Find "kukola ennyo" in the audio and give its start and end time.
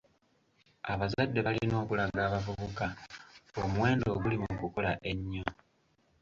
4.61-5.45